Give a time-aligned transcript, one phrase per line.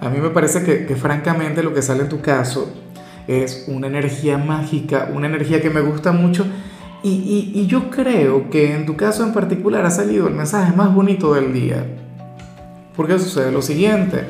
[0.00, 2.72] a mí me parece que, francamente lo que sale en tu caso
[3.26, 6.46] es una energía mágica, una energía que me gusta mucho.
[7.02, 11.34] Y, yo creo que en tu caso en particular ha salido el mensaje más bonito
[11.34, 11.86] del día.
[12.96, 14.24] Porque sucede lo siguiente.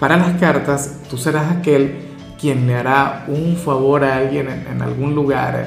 [0.00, 1.96] Para las cartas, tú serás aquel
[2.40, 5.66] quien le hará un favor a alguien en, algún lugar.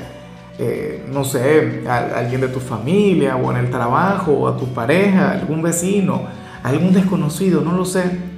[0.58, 4.67] Eh, no sé, a, alguien de tu familia o en el trabajo o a tu
[4.73, 6.23] pareja, algún vecino,
[6.63, 8.30] algún desconocido, no lo sé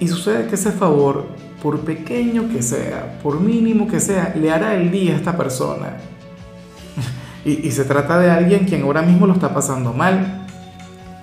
[0.00, 1.26] y sucede que ese favor,
[1.62, 5.96] por pequeño que sea, por mínimo que sea, le hará el día a esta persona.
[7.46, 10.46] Y, se trata de alguien quien ahora mismo lo está pasando mal.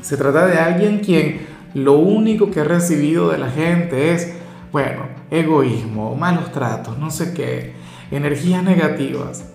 [0.04, 4.32] Se trata de alguien quien lo único que ha recibido de la gente es,
[4.72, 7.74] bueno, egoísmo, malos tratos, no sé qué,
[8.12, 9.46] energías negativas.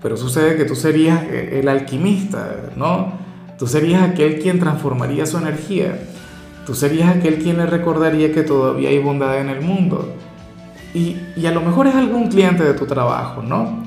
[0.00, 3.14] Pero sucede que tú serías eh, el alquimista, ¿no?
[3.58, 5.98] Tú serías aquel quien transformaría su energía.
[6.66, 10.12] Tú serías aquel quien le recordaría que todavía hay bondad en el mundo.
[10.92, 13.84] Y, a lo mejor es algún cliente de tu trabajo, ¿no?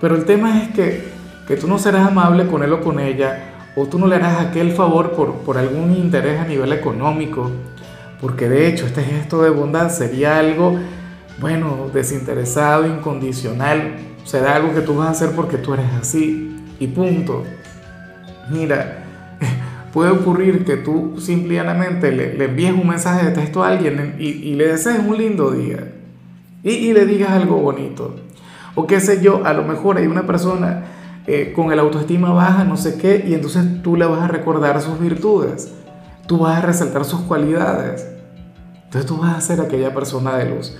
[0.00, 1.12] Pero el tema es que,
[1.46, 4.46] que tú no serás amable con él o con ella, o tú no le harás
[4.46, 7.52] aquel favor por, por algún interés a nivel económico,
[8.20, 10.76] porque de hecho este gesto de bondad sería algo,
[11.40, 16.88] bueno, desinteresado, incondicional, será algo que tú vas a hacer porque tú eres así, y
[16.88, 17.44] punto.
[18.50, 19.04] Mira,
[19.98, 24.54] puede ocurrir que tú simplemente le, le envíes un mensaje de texto a alguien y,
[24.54, 25.92] le desees un lindo día
[26.62, 28.14] y, le digas algo bonito.
[28.76, 30.84] O qué sé yo, a lo mejor hay una persona
[31.26, 34.80] eh, con el autoestima baja, no sé qué, y entonces tú le vas a recordar
[34.80, 35.74] sus virtudes,
[36.28, 38.06] tú vas a resaltar sus cualidades.
[38.84, 40.76] Entonces tú vas a ser aquella persona de luz.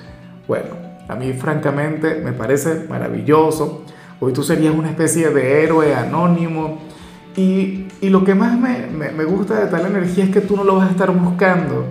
[0.47, 0.77] Bueno,
[1.09, 3.83] a mí francamente me parece maravilloso.
[4.21, 6.87] Hoy tú serías una especie de héroe anónimo
[7.37, 10.89] y, lo que más me, gusta de tal energía es que tú no lo vas
[10.89, 11.87] a estar buscando.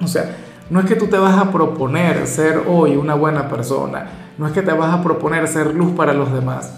[0.00, 0.36] O sea,
[0.70, 4.06] no es que tú te vas a proponer ser hoy una buena persona,
[4.38, 6.72] no es que te vas a proponer ser luz para los demás,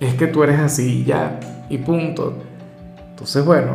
[0.00, 2.34] es que tú eres así ya, y punto.
[3.10, 3.72] Entonces, bueno,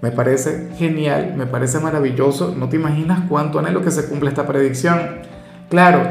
[0.00, 4.46] me parece genial, me parece maravilloso, no te imaginas cuánto anhelo que se cumpla esta
[4.46, 5.00] predicción.
[5.70, 6.02] Claro,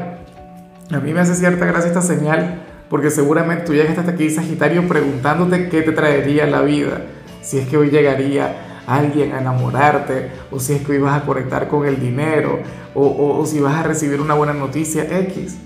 [0.91, 4.87] a mí me hace cierta gracia esta señal porque seguramente tú llegas hasta aquí, Sagitario,
[4.87, 7.01] preguntándote qué te traería la vida,
[7.41, 11.25] si es que hoy llegaría alguien a enamorarte, o si es que hoy vas a
[11.25, 12.59] conectar con el dinero,
[12.93, 15.57] o, si vas a recibir una buena noticia X.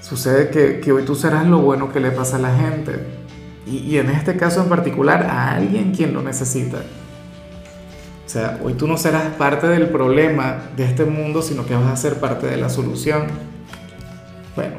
[0.00, 0.50] Sucede
[0.80, 2.92] que, hoy tú serás lo bueno que le pasa a la gente,
[3.66, 6.78] y, y en este caso en particular a alguien quien lo necesita.
[8.24, 11.86] O sea, hoy tú no serás parte del problema de este mundo, sino que vas
[11.86, 13.26] a ser parte de la solución.
[14.56, 14.74] Bueno,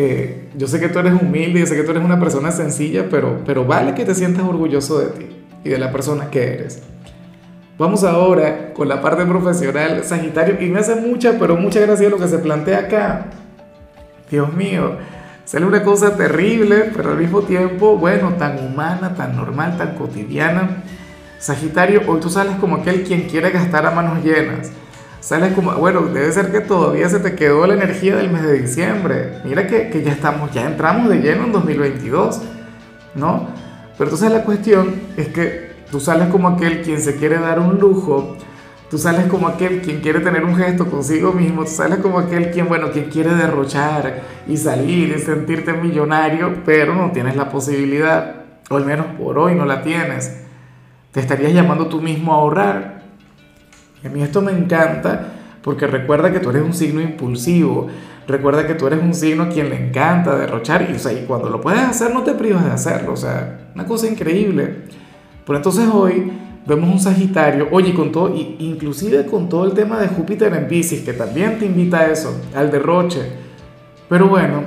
[0.00, 3.08] eh, yo sé que tú eres humilde, yo sé que tú eres una persona sencilla,
[3.10, 5.26] pero, pero vale que te sientas orgulloso de ti
[5.64, 6.80] y de la persona que eres.
[7.76, 12.16] Vamos ahora con la parte profesional, Sagitario, y me hace mucha, pero mucha gracia lo
[12.16, 13.26] que se plantea acá.
[14.30, 14.98] Dios mío,
[15.44, 20.84] sale una cosa terrible, pero al mismo tiempo, bueno, tan humana, tan normal, tan cotidiana.
[21.40, 24.70] Sagitario, hoy tú sales como aquel quien quiere gastar a manos llenas
[25.20, 28.60] sales como, bueno, debe ser que todavía se te quedó la energía del mes de
[28.60, 29.40] diciembre.
[29.44, 32.40] Mira que, que ya estamos, ya entramos de lleno en 2022,
[33.14, 33.48] ¿no?
[33.98, 37.78] Pero entonces la cuestión es que tú sales como aquel quien se quiere dar un
[37.78, 38.36] lujo,
[38.90, 42.50] tú sales como aquel quien quiere tener un gesto consigo mismo, tú sales como aquel
[42.50, 48.44] quien, bueno, quien quiere derrochar y salir y sentirte millonario, pero no tienes la posibilidad,
[48.70, 50.44] o al menos por hoy no la tienes.
[51.10, 52.97] Te estarías llamando tú mismo a ahorrar,
[54.06, 55.28] a mí esto me encanta
[55.62, 57.88] porque recuerda que tú eres un signo impulsivo,
[58.26, 61.60] recuerda que tú eres un signo a quien le encanta derrochar y, y cuando lo
[61.60, 64.84] puedes hacer no te privas de hacerlo, o sea, una cosa increíble.
[65.44, 66.30] Por entonces hoy
[66.66, 71.00] vemos un Sagitario, oye, con todo, inclusive con todo el tema de Júpiter en Pisces,
[71.00, 73.22] que también te invita a eso, al derroche.
[74.08, 74.64] Pero bueno,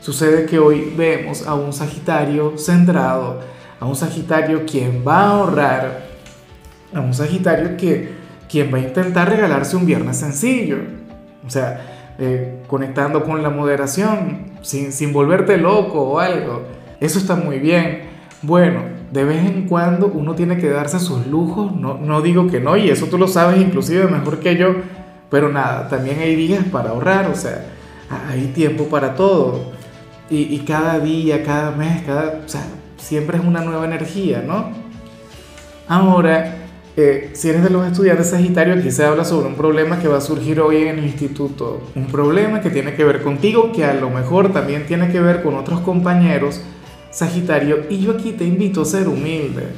[0.00, 3.40] sucede que hoy vemos a un Sagitario centrado,
[3.80, 6.06] a un Sagitario quien va a ahorrar,
[6.94, 8.19] a un Sagitario que
[8.50, 10.78] quien va a intentar regalarse un viernes sencillo.
[11.46, 16.64] O sea, eh, conectando con la moderación, sin, sin volverte loco o algo.
[16.98, 18.02] Eso está muy bien.
[18.42, 18.82] Bueno,
[19.12, 22.76] de vez en cuando uno tiene que darse sus lujos, no, no digo que no,
[22.76, 24.74] y eso tú lo sabes inclusive mejor que yo,
[25.30, 27.66] Pero nada, también hay días para ahorrar, o sea,
[28.28, 29.72] hay tiempo para todo.
[30.28, 32.64] Y, y cada día, cada mes, cada, o sea,
[32.96, 34.70] siempre es una nueva energía, ¿no?
[35.86, 36.59] Ahora,
[36.96, 40.18] eh, si eres de los estudiantes Sagitario, aquí se habla sobre un problema que va
[40.18, 41.80] a surgir hoy en el instituto.
[41.94, 45.42] Un problema que tiene que ver contigo, que a lo mejor también tiene que ver
[45.42, 46.60] con otros compañeros
[47.10, 47.84] Sagitario.
[47.88, 49.68] Y yo aquí te invito a ser humilde.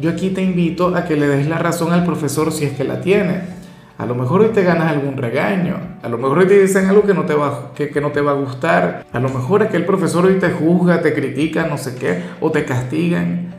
[0.00, 2.84] Yo aquí te invito a que le des la razón al profesor si es que
[2.84, 3.62] la tiene.
[3.98, 7.02] A lo mejor hoy te ganas algún regaño, a lo mejor hoy te dicen algo
[7.02, 9.70] que no te va, que, que no te va a gustar, a lo mejor es
[9.70, 13.51] que el profesor hoy te juzga, te critica, no sé qué, o te castigan.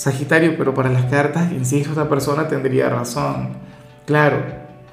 [0.00, 3.50] Sagitario, pero para las cartas, insisto, esta persona tendría razón.
[4.06, 4.38] Claro,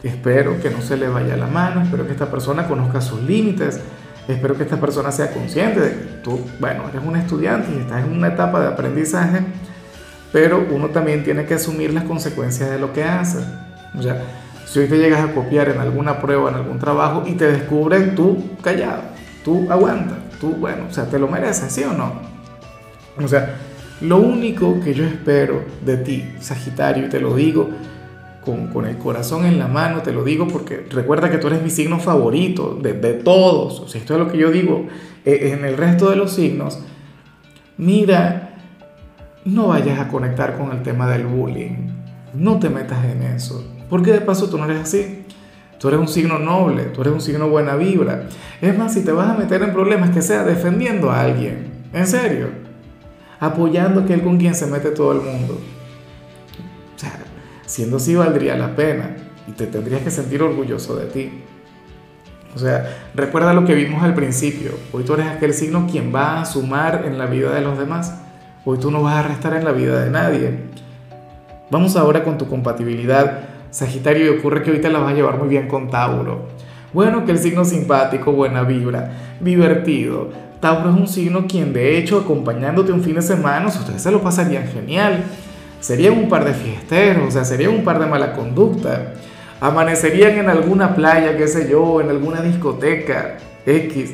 [0.04, 3.80] espero que no se le vaya la mano, espero que esta persona conozca sus límites,
[4.28, 8.04] espero que esta persona sea consciente de que tú, bueno, eres un estudiante y estás
[8.04, 9.46] en una etapa de aprendizaje,
[10.34, 13.38] pero uno también tiene que asumir las consecuencias de lo que hace.
[13.98, 14.22] O sea,
[14.66, 18.14] si hoy te llegas a copiar en alguna prueba, en algún trabajo y te descubren,
[18.14, 19.04] tú callado,
[19.46, 22.12] tú aguanta, tú, bueno, o sea, te lo mereces, ¿sí o no?
[23.24, 23.56] O sea,
[24.02, 27.70] lo único que yo espero de ti, Sagitario, y te lo digo
[28.44, 31.62] con, con, el corazón en la mano, te lo digo porque recuerda que tú eres
[31.62, 34.88] mi signo favorito de, todos, o sea, esto es lo que yo digo
[35.26, 36.80] eh, en el resto de los signos.
[37.78, 38.56] Mira,
[39.46, 41.90] no vayas a conectar con el tema del bullying,
[42.34, 45.24] no te metas en eso porque de paso tú no eres así.
[45.80, 48.24] Tú eres un signo noble, tú eres un signo buena vibra.
[48.62, 51.68] Es más, si te vas a meter en problemas, que sea defendiendo a alguien.
[51.94, 52.67] En serio.
[53.40, 55.60] Apoyando aquel con quien se mete todo el mundo.
[56.96, 57.20] O sea,
[57.66, 59.16] siendo así valdría la pena.
[59.48, 61.44] Y te tendrías que sentir orgulloso de ti.
[62.56, 64.72] O sea, recuerda lo que vimos al principio.
[64.92, 68.14] Hoy tú eres aquel signo quien va a sumar en la vida de los demás.
[68.66, 70.60] Hoy tú no vas a restar en la vida de nadie.
[71.70, 75.50] Vamos ahora con tu compatibilidad Sagitario, y ocurre que ahorita la vas a llevar muy
[75.50, 76.48] bien con Tauro.
[76.94, 80.30] Bueno, que el signo simpático, buena vibra, divertido.
[80.60, 84.22] Tauro es un signo quien de hecho acompañándote un fin de semana, ustedes se lo
[84.22, 85.24] pasarían genial.
[85.80, 89.14] Serían un par de fiesteros, o sea, serían un par de mala conducta.
[89.62, 94.14] Amanecerían en alguna playa, qué sé yo, en alguna discoteca X.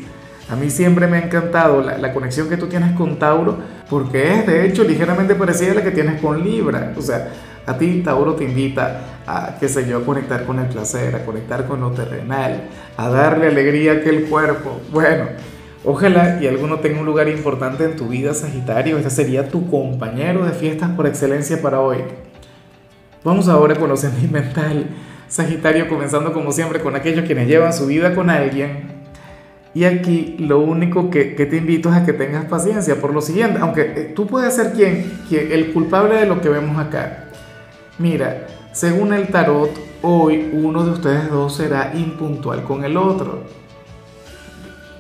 [0.49, 3.57] A mí siempre me ha encantado la, la, conexión que tú tienes con Tauro,
[3.89, 6.93] porque es de hecho ligeramente parecida a la que tienes con Libra.
[6.97, 7.29] O sea,
[7.65, 11.25] a ti Tauro te invita a, qué sé yo, a conectar con el placer, a
[11.25, 14.81] conectar con lo terrenal, a darle alegría a aquel cuerpo.
[14.91, 15.27] Bueno,
[15.83, 18.97] ojalá y alguno tenga un lugar importante en tu vida, Sagitario.
[18.97, 21.97] Este sería tu compañero de fiestas por excelencia para hoy.
[23.23, 24.87] Vamos ahora con lo sentimental.
[25.27, 29.03] Sagitario, comenzando como siempre con aquellos quienes llevan su vida con alguien.
[29.73, 33.59] Y aquí lo único que, te invito es a que tengas paciencia por lo siguiente,
[33.59, 37.29] aunque eh, tú puedes ser quien, quien, el culpable de lo que vemos acá.
[37.97, 39.71] Mira, según el tarot,
[40.03, 43.43] hoy uno de ustedes dos será impuntual con el otro.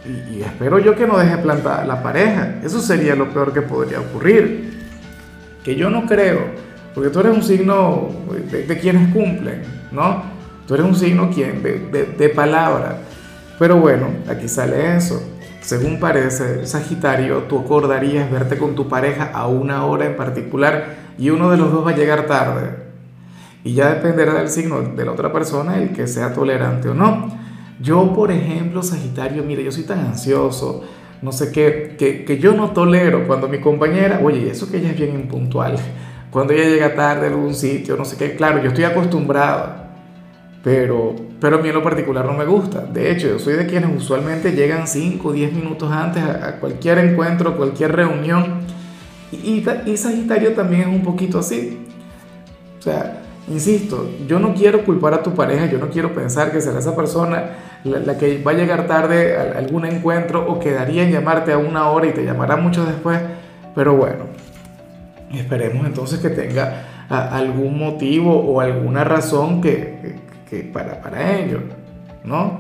[0.05, 2.55] Y, y, espero yo que no deje plantada la pareja.
[2.63, 4.73] Eso sería lo peor que podría ocurrir.
[5.63, 6.41] Que yo no creo,
[6.93, 8.09] porque tú eres un signo
[8.51, 9.61] de, de quienes cumplen,
[9.91, 10.23] ¿no?
[10.67, 12.97] Tú eres un signo quien, de, de, de palabra.
[13.57, 15.21] Pero bueno, aquí sale eso.
[15.61, 21.29] Según parece, Sagitario, tú acordarías verte con tu pareja a una hora en particular y
[21.29, 22.71] uno de los dos va a llegar tarde.
[23.63, 27.42] Y ya dependerá del signo de la otra persona el que sea tolerante o no.
[27.79, 30.83] Yo, por ejemplo, Sagitario, mire, yo soy tan ansioso,
[31.21, 34.97] no sé qué, que, yo no tolero cuando mi compañera, oye, eso que ella es
[34.97, 35.75] bien impuntual,
[36.29, 39.83] cuando ella llega tarde a algún sitio, no sé qué, claro, yo estoy acostumbrado,
[40.63, 42.81] pero, pero a mí en lo particular no me gusta.
[42.81, 46.99] De hecho, yo soy de quienes usualmente llegan 5 o 10 minutos antes a, cualquier
[46.99, 48.61] encuentro, cualquier reunión.
[49.31, 51.85] Y, y Sagitario también es un poquito así.
[52.79, 56.61] O sea, Insisto, yo no quiero culpar a tu pareja, yo no quiero pensar que
[56.61, 61.03] será esa persona la, la, que va a llegar tarde a algún encuentro o quedaría
[61.03, 63.19] en llamarte a una hora y te llamará mucho después,
[63.75, 64.25] pero bueno,
[65.33, 70.19] esperemos entonces que tenga a, algún motivo o alguna razón que,
[70.49, 71.59] que, que, para, para ello,
[72.23, 72.59] ¿no?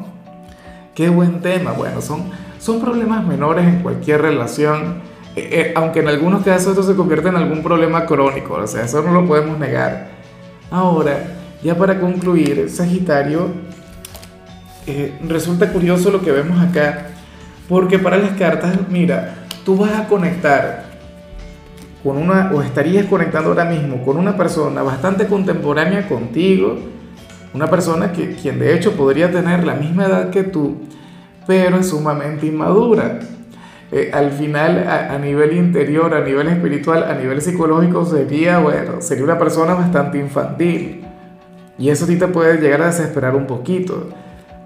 [0.93, 2.25] Qué buen tema, bueno, son,
[2.59, 5.01] son problemas menores en cualquier relación,
[5.35, 8.83] eh, eh, aunque en algunos casos esto se convierte en algún problema crónico, o sea,
[8.83, 10.12] eso no lo podemos negar.
[10.73, 11.27] Ahora,
[11.63, 13.47] ya para concluir, Sagitario,
[14.87, 17.09] eh, resulta curioso lo que vemos acá,
[17.69, 20.85] porque para las cartas, mira, tú vas a conectar
[22.03, 26.75] con una, o estarías conectando ahora mismo con una persona bastante contemporánea contigo,
[27.53, 30.77] una persona que, quien de hecho podría tener la misma edad que tú,
[31.45, 33.19] pero es sumamente inmadura.
[33.95, 39.23] Eh, al final, a, nivel interior, a nivel espiritual, a nivel psicológico, sería, bueno, sería
[39.23, 41.05] una persona bastante infantil.
[41.77, 44.09] Y eso sí te puede llegar a desesperar un poquito.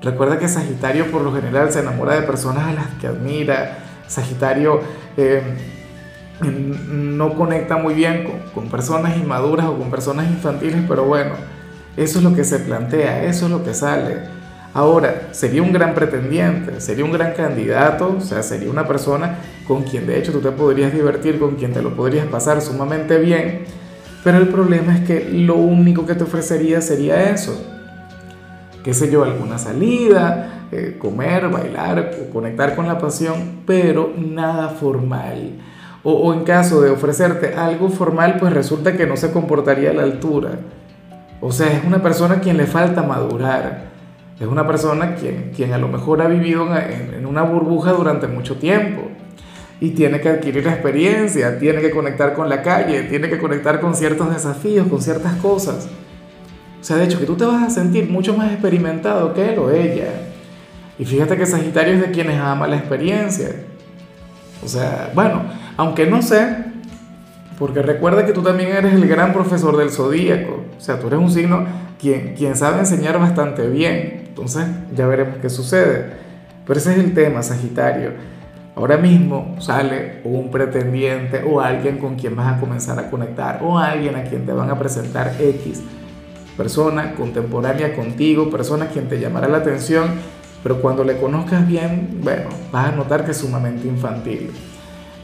[0.02, 3.80] Recuerda que Sagitario por lo general se enamora de personas a las que admira.
[4.08, 4.80] Sagitario
[5.18, 5.42] eh,
[6.90, 11.34] no conecta muy bien con, con personas inmaduras o con personas infantiles, pero bueno,
[11.98, 14.37] eso es lo que se plantea, eso es lo que sale.
[14.78, 19.82] Ahora, sería un gran pretendiente, sería un gran candidato, o sea, sería una persona con
[19.82, 23.64] quien de hecho tú te podrías divertir, con quien te lo podrías pasar sumamente bien,
[24.24, 27.60] pero el problema es que lo único que te ofrecería sería eso,
[28.84, 35.54] qué sé yo, alguna salida, eh, comer, bailar, conectar con la pasión, pero nada formal.
[36.04, 39.94] O, o en caso de ofrecerte algo formal, pues resulta que no se comportaría a
[39.94, 40.52] la altura.
[41.42, 43.97] O sea, es una persona a quien le falta madurar.
[44.40, 48.58] Es una persona quien, quien a lo mejor ha vivido en, una burbuja durante mucho
[48.58, 49.10] tiempo
[49.82, 53.96] y tiene que adquirir experiencia, tiene que conectar con la calle, tiene que conectar con
[53.96, 55.88] ciertos desafíos, con ciertas cosas.
[56.80, 59.60] O sea, de hecho, que tú te vas a sentir mucho más experimentado que él
[59.60, 60.10] o ella.
[61.00, 63.50] Y fíjate que Sagitario es de quienes ama la experiencia.
[64.64, 65.44] O sea, bueno,
[65.78, 66.58] aunque no sé,
[67.58, 70.64] porque recuerda que tú también eres el gran profesor del zodíaco.
[70.78, 71.66] O sea, tú eres un signo
[72.00, 74.27] quien, quien sabe enseñar bastante bien.
[74.38, 76.12] Entonces, ya veremos qué sucede.
[76.64, 78.12] Pero ese es el tema, Sagitario.
[78.76, 83.80] Ahora mismo sale un pretendiente o alguien con quien vas a comenzar a conectar o
[83.80, 85.82] alguien a quien te van a presentar X.
[86.56, 90.12] Persona contemporánea contigo, persona a quien te llamará la atención,
[90.62, 94.52] pero cuando le conozcas bien, bueno, vas a notar que es sumamente infantil.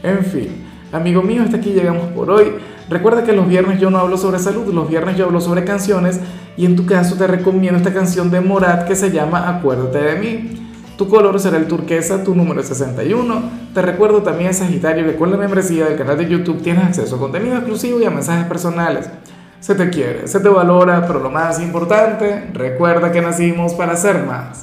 [0.02, 2.52] En fin, Amigo mío, hasta aquí llegamos por hoy.
[2.88, 6.20] Recuerda que los viernes yo no hablo sobre salud, los viernes yo hablo sobre canciones
[6.56, 10.16] y en tu caso te recomiendo esta canción de Morat que se llama Acuérdate de
[10.16, 10.60] mí.
[10.96, 13.42] Tu color será el turquesa, tu número es 61.
[13.72, 17.18] Te recuerdo también, Sagitario, que con la membresía del canal de YouTube tienes acceso a
[17.18, 19.10] contenido exclusivo y a mensajes personales.
[19.58, 24.24] Se te quiere, se te valora, pero lo más importante, recuerda que nacimos para ser
[24.24, 24.62] más.